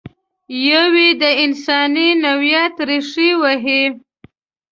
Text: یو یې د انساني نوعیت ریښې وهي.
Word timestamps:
یو 0.69 0.85
یې 0.99 1.09
د 1.21 1.23
انساني 1.43 2.09
نوعیت 2.23 2.75
ریښې 2.87 3.29
وهي. 3.41 3.83